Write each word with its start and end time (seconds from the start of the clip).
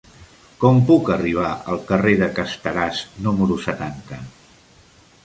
Com 0.61 0.77
puc 0.85 1.11
arribar 1.15 1.49
al 1.73 1.77
carrer 1.91 2.13
de 2.21 2.29
Casteràs 2.39 3.03
número 3.27 3.59
setanta? 3.67 4.19